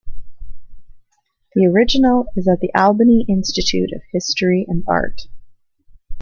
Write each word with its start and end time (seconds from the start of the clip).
The 1.53 1.67
original 1.67 2.25
is 2.35 2.47
at 2.47 2.59
the 2.59 2.73
Albany 2.73 3.23
Institute 3.29 3.91
of 3.93 4.01
History 4.11 4.65
and 4.67 4.83
Art. 4.87 5.27